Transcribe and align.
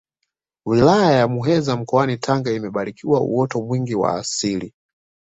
wilaya 0.65 1.11
ya 1.11 1.27
muheza 1.27 1.77
mkoani 1.77 2.17
tanga 2.17 2.51
imebarikiwa 2.51 3.21
uoto 3.21 3.61
mwingi 3.61 3.95
wa 3.95 4.15
asili 4.19 4.73